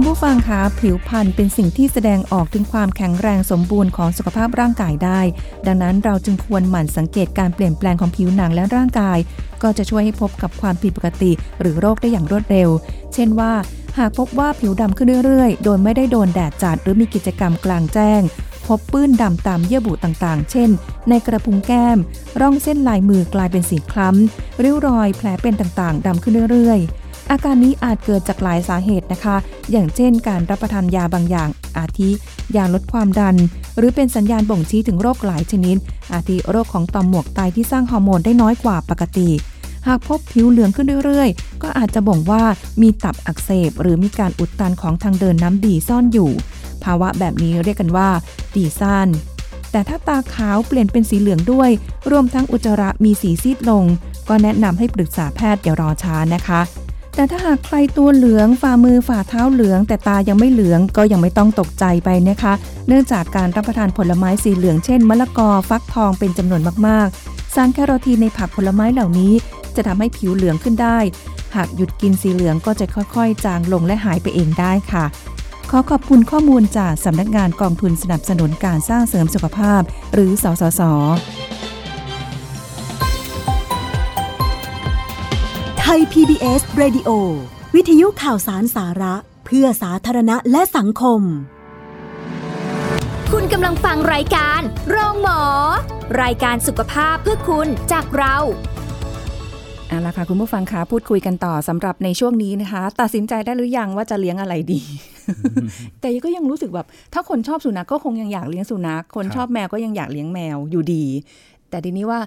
[0.00, 5.20] คุณผู้ฟังคะผิวพรรณเป็นสิ่งที่แสดงออกถึงความแข็งแรงสมบูรณ์ของสุขภาพร่างกายได้
[5.66, 9.18] ดังนั้นเราจึงควรหมั่นสังเกตการเปลี่ยนแปลงของผิวหนังและร่างกาย
[9.62, 12.70] ก็จะช่วยให้พบกับความผิดปกติ หรือโรคได้อย่างรวดเร็ว
[13.14, 13.52] เช่นว่า
[13.98, 18.20] หากพบว่าผิวดำขึ้นเรื่อยๆ โดยไม่ได้โดนแดดจัดหรือมีกิจกรรมกลางแจ้ง
[18.66, 20.70] พบปื้นดำตามเยื่อบุต่างๆ เช่น
[21.08, 21.98] ในกระพุ้งแก้ม
[22.40, 29.36] ร่องเส้นลายมือกลายเป็นสีคล้ำริ้วรอยแผลเป็นต่างๆดำขึ้นเรื่อยๆ อาการนี้อาจเกิดจากหลายสาเหตุนะคะ
[29.70, 32.10] อย่างเช่น การรับประทานยาบางอย่าง อาทิ
[32.56, 33.36] ยาลดความดัน
[33.76, 35.76] หรือเป็นสัญญาณบ่งชี้ถึงโรคหลายชนิด
[36.12, 39.28] อาทิโรคของต่อมหมวกไตที่สร้างฮอร์โมนได้น้อยกว่าปกติ
[39.86, 42.42] หากพบผิวเหลืองขึ้นเรื่อยๆ ก็อาจจะบ่งว่า
[42.82, 46.30] มีตับอักเสบ หรือมีการอุดตันของทางเดินน้ำดีซ่อนอยู่
[46.84, 48.08] ภาวะแบบนี้เรียกกันว่า
[48.54, 49.08] ดีซ่าน
[49.72, 51.70] แต่ถ้าตาขาวเปลี่ยนเป็นสีเหลืองด้วย
[52.10, 53.84] รวมทั้งอุจจาระมีสีซีดลง
[54.28, 56.60] ก็แนะนำให้ปรึกษาแพทย์อย่ารอช้านะคะ
[57.18, 62.52] แต่ถ้าหากใครตัวเหลืองฝ่ามือฝ่าเท้าเหลือง แต่ตายังไม่เหลืองก็ยังไม่ต้องตกใจไปนะคะ
[62.88, 69.32] เนื่องจากการรับประทานผลไม้สีเหลืองเช่นมะละกอฟักทองเป็นจำนวนมากๆ สารแคโรทีนในผักผลไม้เหล่านี้
[69.76, 70.98] จะทำให้ผิวเหลืองขึ้นได้
[71.56, 75.04] หากหยุดกินสีเหลืองก็จะค่อยๆ จางลงและหายไปเองได้ค่ะ
[75.70, 79.82] ขอขอบคุณข้อมูลจากสำนักงานกองทุนสนับสนุนการสร้างเสริมสุขภาพ
[80.14, 80.82] หรือสสส
[85.92, 87.08] ทย PBS Radio
[87.74, 89.14] วิทยุข่าวสารสาระ
[89.46, 91.20] เพื่อสาธารณะและสังคม
[93.32, 95.40] คุณกำลังฟังรายการโรงหมอ
[96.22, 98.36] รายการสุขภาพเพื่อคุณจากเรา
[99.88, 104.82] เอาละค่ะคุณผู้ฟังคะพูดคุยกันต่อสำหรับในช่วงนี้นะคะ ตัดสินใจได้หรือยังว่าจะเลี้ยงอะไรดี
[106.00, 111.04] แต่ก็ยังรู้สึกแบบ ถ้าคนชอบสุนัขก็คงยังอยากเลี้ยงสุนัขคนครับชอบแมวก็ยังอยากเลี้ยงแมวอยู่ดี
[111.70, 112.20] แต่ทีนี้ว่า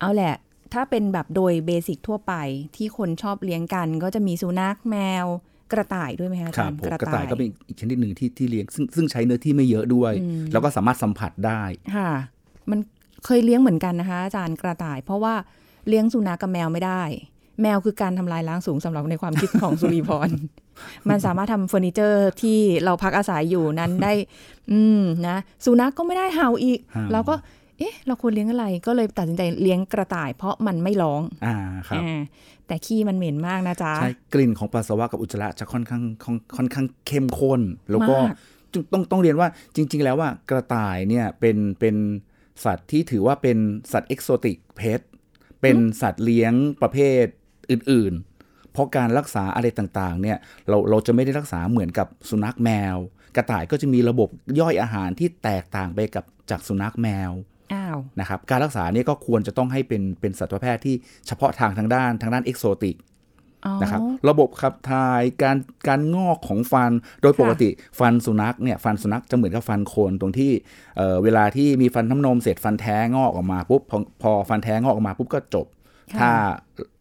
[0.00, 0.34] เอาแหละ
[0.74, 2.34] ถ้าเป็นแบบโดย basic ทั่วไป
[2.76, 5.26] ที่คนชอบเลี้ยงกัน ก็จะมีสุนัขแมว
[5.72, 10.12] กระต่ายด้วยไหมคะอาจารย์ครับผมกระต่ายก็เป็นอีกชนิดหนึ่งที่ที่เลี้ยงซึ่งซึ่งใช้เนื้อที่ไม่เยอะด้วย
[10.52, 11.62] แล้วก็สามารถสัมผัสได้
[11.96, 12.10] ค่ะ
[12.70, 12.78] มัน
[13.24, 15.34] เคยเลี้ยงเหมือนกันนะคะ อาจารย์กระต่าย เพราะว่า
[15.88, 17.02] เลี้ยงสุนัขกับแมวไม่ได้
[17.62, 20.30] แมวคือการทำลายล้างสูงสำหรับในความคิดของสุริพร
[21.08, 24.12] มันสามารถทำเฟอร์นิเจอร์ที่เราพักอาศัยอยู่นั้นได้
[24.72, 27.34] อืมนะสุนัขก็ไม่ได้เห่าอีกเห่าเราก็
[27.80, 31.56] เอ๊ะ เราควรเลี้ยงอะไร ก็เลยตัดสินใจเลี้ยงกระต่าย เพราะมันไม่ร้อง อ่า
[31.88, 32.20] ครับอ่า
[32.66, 38.36] แต่ขี้มันเหม็นมากนะจ๊ะ ใช่ กลิ่นของปัสสาวะกับอุจจาระจะค่อนข้างค่อนค่อนข้างเข้มข้น แล้วก็มาก
[38.72, 41.96] ต้องต้องต้องเรียนว่าจริง ๆ แล้วว่ากระต่ายเนี่ยเป็นเป็น
[42.64, 43.58] สัตว์ที่ถือว่าเป็น
[43.92, 45.00] สัตว์เอกโซติกเพส
[45.62, 47.24] เป็นสัตว์เลี้ยงประเภท
[47.70, 48.12] อื่น
[48.42, 50.38] ๆ เพราะการรักษาอะไรต่าง ๆ เนี่ย
[50.68, 52.96] เราเราจะไม่ได้รักษาเหมือนกับสุนัขแมว
[53.36, 54.28] กระต่ายก็จะมีระบบ
[54.60, 57.34] ย่อยอาหารที่แตกต่างไปกับจากสุนัขแมวอ้าว
[58.20, 60.94] นะครับการรักษาเนี่ยก็ควรจะต้องให้เป็นเป็นสัตวแพทย์ที่
[61.26, 62.96] เฉพาะทางทางด้านทางด้านเอกโซติก
[63.66, 65.56] อ๋อนะครับระบบขับถ่ายการ
[65.88, 67.68] การงอกของฟัน โดยค่ะปกติ
[68.00, 70.52] ฟันสุนัขเนี่ยฟันสุนัขจะเหมือนกับฟันโคนตรงที่
[70.96, 75.66] เอ่อเวลาที่มีฟันน้ำนมเสร็จฟันแท้งอกออกมาปุ๊บพอพอฟันแท้งอกออกมาปุ๊บก็จบ
[76.18, 76.30] ถ้า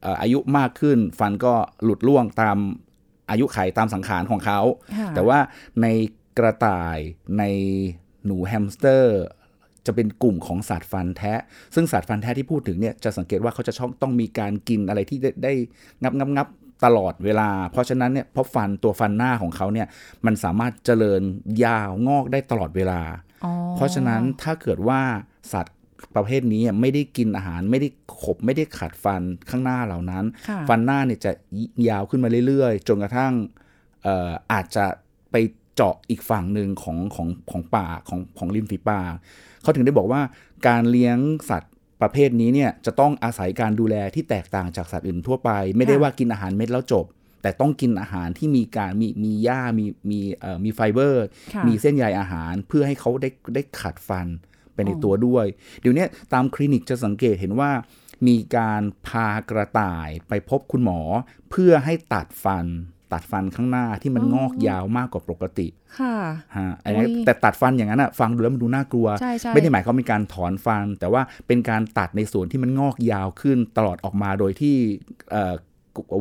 [0.01, 2.57] เอ่ออายุมากขึ้นฟันก็หลุดร่วงตาม
[3.29, 4.59] อายุไขตามสังขารของเขา
[4.97, 5.39] ค่ะแต่ว่า
[5.81, 5.87] ใน
[6.37, 6.97] กระต่าย
[7.37, 7.43] ใน
[8.25, 9.21] หนูแฮมสเตอร์
[9.85, 11.33] จะเป็นกลุ่มของสัตว์ฟันแท้
[11.75, 15.53] ซึ่งสัตว์ฟันแท้ที่พูดถึงเนี่ยจะสังเกตว่าเขาจะชอบต้องมีการกินอะไรที่ได้ได้
[16.03, 16.47] งับงับงับ
[16.85, 19.87] ตลอดเวลา เพราะฉะนั้นเนี่ยเพราะฟันตัวฟันหน้าของเขาเนี่ย
[20.25, 21.21] มันสามารถเจริญ
[21.65, 23.01] ยาวงอกได้ตลอดเวลา
[23.45, 25.01] อ๋อเพราะฉะนั้นถ้าเกิดว่า
[25.53, 25.75] สัตว์
[26.15, 27.87] ประเภทนี้ไม่ได้กินอาหารไม่ได้
[28.21, 31.31] ขบไม่ได้ขัดฟันข้างหน้าเหล่านั้นค่ะฟันหน้าเนี่ยจะ
[31.89, 33.33] ยาวขึ้นมาเรื่อยๆ จนกระทั่ง
[34.03, 34.85] เอ่ออาจจะ
[35.31, 35.35] ไป
[35.81, 39.13] เจาะอีกฝั่งหนึ่งของของของป่าของของริมฝีปาก
[39.61, 40.21] เขาถึงได้บอกว่า
[40.67, 41.17] การเลี้ยง
[41.49, 47.05] สัตว์ประเภทนี้เนี่ยจะต้องอาศัยการดูแลที่แตกต่างจากสัตว์อื่นทั่วไป ไม่ได้ว่ากินอาหารเม็ดแล้วจบ
[47.41, 51.25] แต่ต้องกินอาหารที่มีการมีมีหญ้ามีมีเอ่อมีไฟเบอร์
[51.67, 54.27] มีเส้นใยอาหารเพื่อให้เขาได้ได้ขัดฟัน
[54.73, 55.45] ไปในตัวด้วย
[55.81, 57.71] เดี๋ยวนี้ตามคลินิกจะสังเกตเห็นว่า
[58.27, 60.99] มีการพากระต่ายไปพบคุณหมอ
[61.49, 62.65] เพื่อให้ตัดฟัน
[63.13, 65.67] ตัดฟันข้างหน้าที่มันงอกยาวมากกว่าปกติ
[65.99, 66.15] ค่ะ
[66.57, 74.75] ฮะอันนี้โอ้ยแต่ตัดฟันอย่างนั้นอะฟังดูแล้วมันดูน่ากลัวใช่ใช่ไม่ได้หมายความเป็นการถอนฟัน แต่ว่าเป็นการตัดในส่วนที่มันงอกยาวขึ้นตลอดออกมาโดยที่
[75.31, 75.55] เอ่อ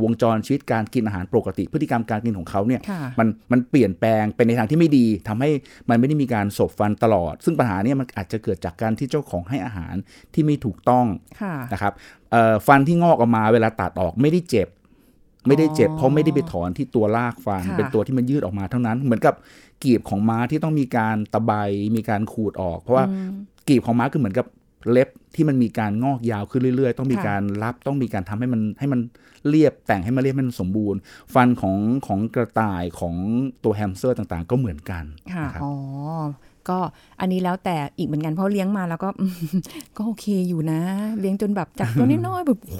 [0.05, 5.51] วงจรชีวิตการกินอาหารปกติ พฤติกรรมการกินของเขาเนี่ยค่ะมันมันเปลี่ยนแปลงเป็นในทางที่ไม่ดีทำให้
[5.88, 9.94] มันไม่ได้มีการสบฟันตลอด ซึ่งปัญหาเนี้มันอาจจะเกิดจากการที่เจ้าของให้อาหาร
[10.35, 11.07] ที่ไม่ถูกต้อง
[11.42, 11.92] ค่ะนะครับ
[12.33, 14.68] เอ่อฟันที่งอกออกมาเวลาตัดออกไม่ได้เจ็บ
[15.48, 19.34] ไม่ได้เจ็บอ๋อเพราะไม่ได้ไปถอนที่ตัวรากฟันค่ะเป็นตัวที่มันยืดออกมาเท่านั้น เหมือนกับ
[19.84, 21.52] กีบของม้าที่ต้องมีการตะไบ
[21.96, 23.32] มีการขูดออก เพราะว่าอืม
[23.68, 24.46] กีบของม้าคือเหมือนกับ
[24.90, 29.00] เล็บที่มันมีการงอกยาวขึ้นเรื่อย ๆ ต้องมีค่ะการรับต้องมีการทำให้มันให้มัน
[29.48, 30.98] เรียบแต่งให้มันเรียบให้มันสมบูรณ์
[31.34, 33.14] ฟันของของกระต่ายของ
[33.64, 35.72] ตัวแฮมสเตอร์ต่างๆ ก็เหมือนกันค่ะนะครับอ๋อ
[36.68, 36.78] ก็
[37.20, 39.08] อันนี้แล้วแต่อีกเหมือนกันเพราะเลี้ยงมาแล้วก็
[39.96, 40.80] ก็โอเคอยู่นะ
[41.20, 42.78] เลี้ยงจนแบบจากตัวน้อยๆแบบโห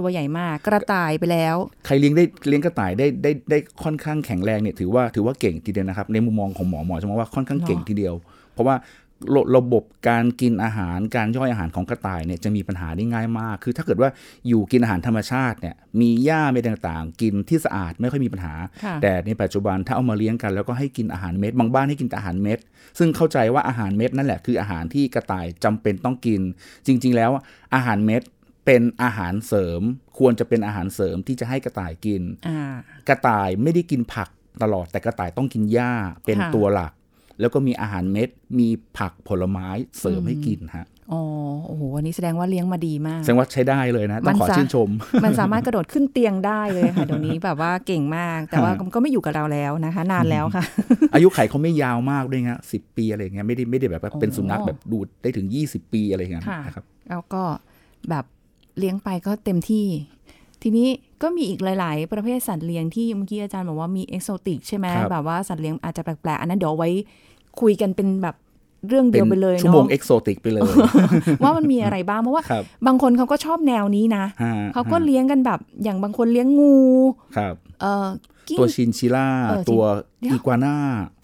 [0.00, 8.14] ตัวใหญ่มากกระต่ายไปแล้ว ใครเลี้ยงได้เลี้ยงกระต่ายได้ได้ได้ค่อนข้างแข็งแรงเนี่ยถือว่าถือว่าเก่งทีเดียวนะครับ ในมุมมองของหมอหมอจะมองว่าค่อนข้างเหรอเก่งทีเดียว
[8.52, 8.76] เพราะว่า
[9.34, 14.10] ระระบบการกินอาหารการย่อยอาหารของกระต่ายเนี่ยจะมีปัญหาได้ง่ายมาก คือถ้าเกิดว่า
[14.48, 22.58] อยู่กินอาหารธรรมชาติเนี่ยมีหญ้าเม็ดต่างๆ กินที่สะอาดไม่ค่อยมีปัญหาค่ะแต่ในปัจจุบันถ้าเอามาเลี้ยงกันแล้วก็ให้กินอาหารเม็ดบางบ้านให้กินแต่อาหารเม็ด
[22.98, 26.40] ซึ่งเข้าใจว่าอาหารเม็ดนั่นแหละคืออาหารที่กระต่ายจำเป็นต้องกิน
[26.86, 27.30] จริง ๆ แล้ว
[27.74, 28.22] อาหารเม็ด
[28.70, 29.82] เป็นอาหารเสริม
[30.18, 32.74] ควรจะเป็นอาหารเสริมที่จะให้กระต่ายกินอ่า
[33.08, 34.28] กระต่ายไม่ได้กินผัก
[34.62, 35.92] ตลอดแต่กระต่ายต้องกินหญ้า
[36.24, 36.92] เป็นค่ะตัวหลัก
[37.40, 38.28] แล้วก็มีอาหารเม็ด
[38.58, 39.68] มีผักผลไม้
[40.00, 41.22] เสริมให้กินฮะอ๋อ
[41.66, 44.88] โอ้โหอันนี้แสดงว่าเลี้ยงมาดีมาก แสดงว่าใช้ได้เลยนะต้องขอมันจะชื่นชม
[45.24, 50.64] มันสามารถกระโดดขึ้นเตียงได้เลยค่ะเดี๋ยวนี้แบบว่าเก่งมาก แต่ว่าก็ไม่อยู่กับเราแล้วนะคะ นานแล้วค่ะ
[51.14, 57.42] อายุไขเขาไม่ยาวมากด้วยฮะสิบปีอะไรอย่างเงี้ยไม่ได้ไม่ได้แบบว่าอ๋อเป็นสุนัขแบบดูดได้ถึง 20 ปีอะไรอย่างเงี้ยค่ะนะครับแล้วก็
[58.10, 58.24] แบบ
[58.78, 59.86] เลี้ยงไปก็เต็มที่
[60.62, 60.88] ทีนี้
[61.22, 66.90] ก็มีอีกหลาย ๆ ประเภทสัตว์เลี้ยงที่เมื่อกี้อาจารย์บอกว่ามีเอกโซติกใช่ไหมครับแบบว่าสัตว์เลี้ยงอาจจะแปลก ๆ อันนั้นเดี๋ยวเอาไว้
[67.60, 68.36] คุยกันเป็นแบบ
[68.88, 70.62] เรื่องเดียวเป็ยวนไปเลยชั่วโมงเนาะเอ exotic ไปเลย
[71.42, 76.76] ว่ามันมีอะไรบ้างเพราะว่าครับบางคนเขาก็ชอบแนวนี้นะฮะเขาก็ฮะเลี้ยงกันแบบอย่างบางคนเลี้ยงงู
[77.36, 78.06] ครับเอ่อ
[78.48, 79.82] กิ้งตัวชินชิล่าเออตัว
[80.20, 80.76] เดี๋ยวอีกัวน่า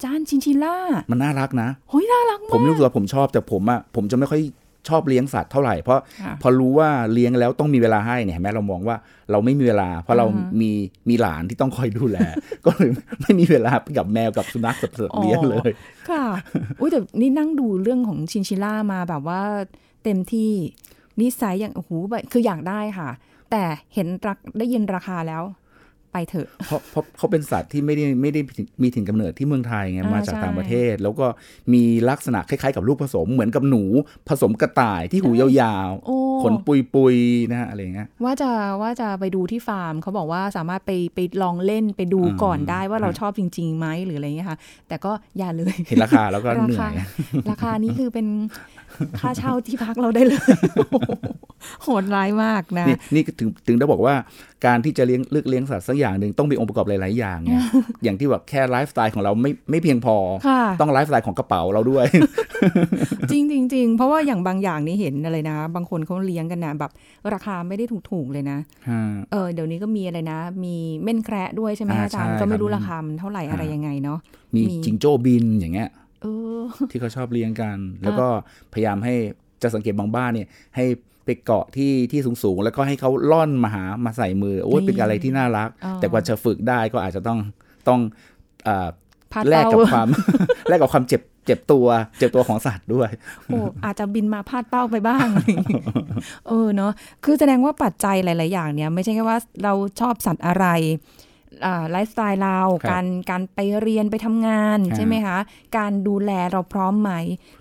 [0.03, 0.75] อาจารย์ชินชิล่า
[1.11, 4.41] มันน่ารักนะโหยน่ารักผมมากรู้สึกว่าผมชอบแต่ผมอะผมจะไม่ค่อย
[4.89, 8.95] ชอบเลี้ยงสัตว์เท่าไหร่เพราะค่ะพอรู้ว่าเลี้ยงแล้วต้องมีเวลาให้เนี่ยเห็นไหมเรามองว่า
[9.31, 10.71] เราไม่มีเวลา เพราะเราอือฮะมี
[11.09, 12.17] มีหลานที่ต้องคอยดูแล
[12.65, 15.71] ก็เลยไม่มีเวลากับแมวกับสุนัขกับสัตว์เลี้ยงเลย
[16.09, 16.25] ค่ะ
[16.79, 19.41] อุ้ยแต่นี่นั่งดูเรื่องของชินชิล่ามาแบบว่า
[20.03, 20.51] เต็มที่
[21.21, 23.09] นิสัยอย่างโอ้โหแบบคืออยากได้ค่ะ
[23.51, 25.43] แต่เห็นรักได้ยินราคาแล้ว
[26.11, 28.41] ไปเถอะเพราะเพราะเขาเป็นสัตว์ที่ไม่ได้ไม่ได้
[28.81, 31.27] มีถิ่นกำเนิดที่เมืองไทยไงอ่ามาจากใช่ต่างประเทศ แล้วก็
[31.73, 33.83] มีลักษณะคล้ายๆกับลูกผสมเหมือนกับหนู
[34.29, 36.53] ผสมกระต่ายที่หูยาวโอ้ๆขน
[36.93, 38.49] ปุยๆนะฮะอะไรอย่างเงี้ยว่าจะ
[38.81, 46.93] ว่าจะไปดูที่ฟาร์มเขาบอกว่าสามารถไปไปลองเล่นไปดูอืมก่อนได้ว่าเราอ่าชอบจริงๆไหมหรืออะไรเงี้ยค่ะแต่ก็อย่าเลยเห็นราคาแล้วก็ราเหนื่อคาย
[47.51, 48.27] ราคานี้คือเป็น
[49.19, 50.41] ค่าเช่าที่พักเราได้เลย
[51.83, 54.15] โหดร้ายมากนะนี่นี่ถึงถึงได้บอกว่า
[54.65, 57.53] การที่จะเลี้ยงเลือกเลี้ยงสัตว์สักอย่างหนึ่งต้องมีองค์ประกอบหลาย ๆ อย่างไง
[58.03, 60.15] อย่างที่แบบแค่ไลฟ์สไตล์ของเราไม่ไม่เพียงพอ
[60.47, 62.05] ค่ะต้องไลฟ์สไตล์ของกระเป๋าเราด้วย
[63.31, 66.91] จริงจริงจริงเพราะว่าอย่างบางอย่างนี่เห็นอะไรนะ บางคนเขาเลี้ยงกันนะแบบ
[67.33, 68.57] ราคาไม่ได้ถูก ๆ เลยนะ
[69.31, 74.19] เออเดี๋ยวนี้ก็มีอะไรนะ มีเม่นแคระด้วยใช่ไหมอ่าอาจารย์ใช่ก็ไม่รู้ครับราคามันเท่าไหร่อะไรอ่ายัยังไงเนาะ
[74.55, 75.89] มีมีจิงโจ้บินอย่างเงี้ย
[76.21, 76.25] เอ
[76.59, 78.27] อที่เขาชอบเลี้ยงกัน แล้วก็
[78.73, 79.13] พยายามให้
[79.61, 80.85] จะสังเกตบางบ้านเนี่ยให้
[81.27, 87.39] ไปเกาะที่ที่สูงๆ แล้วก็ให้เขาล่อนมาหามาใส่มือโอ้ยนี่เป็นอะไรที่น่ารักอ๋อแต่กว่าจะฝึกได้ก็อาจจะต้อง
[87.87, 87.99] ต้อง
[88.63, 88.87] เอ่อ
[89.33, 90.07] พาดแลกเป้ากับความ
[90.69, 91.87] แลกกับความเจ็บเจ็บตัว
[92.19, 93.09] เจ็บตัวของสัตว์ด้วย
[93.45, 95.83] โอ้อาจจะบินมาพาดเป้าไปบ้างอะไรอย่างงี้
[96.47, 96.91] เออเนาะ
[97.23, 100.67] คือแสดงว่าปัจจัยหลาย ๆ อย่างเนี่ย ไม่ใช่แค่ว่าเราชอบสัตว์อะไร
[101.65, 105.37] อ่าไลฟ์สไตล์เราครับการการไปเรียนไปทำงานครับใช่ไหมคะ
[105.77, 107.11] การดูแลเราพร้อมไหม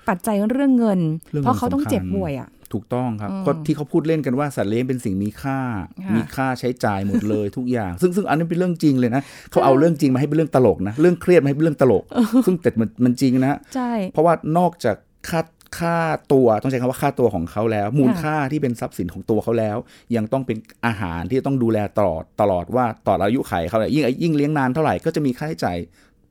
[0.08, 1.00] ปัจจัยเรื่องเงิน
[1.30, 5.58] เรื่องเงินเพราะเขาต้องสำคัญเจ็บป่วยอะ ถูกต้องครับอืมก็ที่เขาพูดเล่นกันว่าสัตว์เลี้ยงเป็นสิ่งมีค่า
[6.04, 12.04] ค่ะมีค่าใช้จ่ายหมดเลยทุกอย่าง ซึ่งซึ่งอันนี้เป็นเรื่องจริงเลยนะเขาเอาเรื่องจริงมาให้เป็นเรื่องตลกนะเรื่องเครียดมาให้เป็นเรื่องตลก
[12.46, 14.96] ซึ่งแต่มันมันจริงนะใช่เพราะว่านอกจาก
[15.30, 15.40] ค่า
[15.78, 15.96] ค่า
[16.32, 19.76] ตัวต้องใช้คำว่าค่าตัวของเขาแล้ว มูลค่ะค่าที่เป็นทรัพย์สินของตัวเขาแล้ว
[20.16, 25.78] ยังต้องเป็นอาหารที่ต้องดูแลตลอดตลอดว่าต่ออายุไขเขาเนี่ยยิ่งยิ่งเลี้ยงนานเท่าไหร่ก็จะมีค่าใช้จ่าย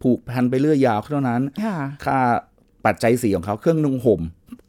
[0.01, 2.19] ผูกพันไปเรื่อยยาวเท่านั้นค่ะค่า
[2.85, 4.21] ปัจจัยสีของเขาเครื่องนุ่งห่ม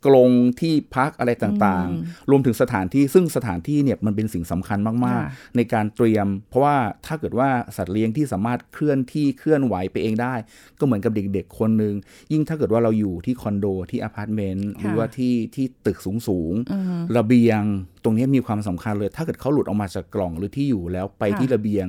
[0.07, 6.77] กรงที่พักอะไรต่างอืมๆรวมถึงสถานที่ซึ่งสถานที่เนี่ยมันเป็นสิ่งสำคัญมากค่ะๆในการเตรียม เพราะว่า
[7.07, 10.35] ถ้าเกิดว่าสัตว์เลี้ยงที่สามารถเคลื่อนที่เคลื่อนไหวไปเองได้
[10.79, 11.95] ก็เหมือนกับเด็กๆ คนหนึ่ง
[12.33, 17.63] ยิ่งถ้าเกิดว่าเราอยู่ที่คอนโดที่อพาร์ตเมนต์หรือว่าที่ที่ตึกสูงๆอืมระเบียง
[18.05, 21.87] ตรงนี้มีความสำคัญเลย ถ้าเกิดเขาหลุดออกมาจากกล่องหรือที่อยู่แล้วไปค่ะที่ระเบียง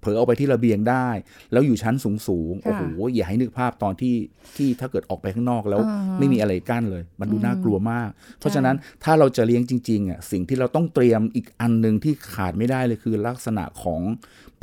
[0.00, 1.08] เผลอเอาไปที่ระเบียงได้
[1.52, 2.82] แล้วอยู่ชั้นสูงสูงๆค่ะโอ้โห
[3.14, 4.14] อย่าให้นึกภาพตอนที่
[4.56, 14.00] ที่ถ้าเกิดออกไปข้างนอกแล้วอ่าฮะไม่มีอะไรกั้นเลย มันดูอืมน่ากลัวมาก เพราะฉะนั้นถ้าเราจะเลี้ยงจริงๆอะสิ่งที่เราต้องเตรียมอีกอันหนึ่งที่ขาดไม่ได้เลยคือลักษณะของ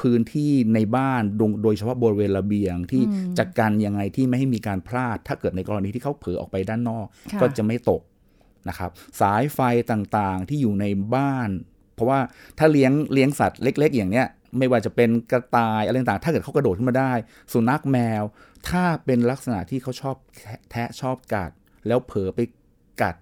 [0.02, 3.04] พื้นที่ในบ้านโดยโดยเฉพาะบริเวณระเบียงที่
[3.40, 8.02] จัดการยังไงที่ไม่ให้มีการพลาด ถ้าเกิดในกรณีที่เขาเผลอออกไปด้านนอกค่ะก็จะไม่ตก
[8.70, 8.90] นะครับ
[9.22, 9.60] สายไฟ
[9.92, 11.50] ต่างๆที่อยู่ในบ้าน
[11.96, 12.20] เพราะว่า
[12.58, 14.28] ถ้าเลี้ยงเลี้ยงสัตว์เล็ก ๆ อย่างเนี้ย
[14.58, 17.14] ไม่ว่าจะเป็นกระต่ายอะไรต่างๆ ถ้าเกิดเขากระโดดขึ้นมาได้
[17.54, 18.24] สุนัขแมว
[18.70, 20.16] ถ้าเป็นลักษณะที่เขาชอบ
[20.72, 21.52] แทะชอบกัด
[21.88, 22.40] แล้วเผลอไป
[23.02, 23.16] กัด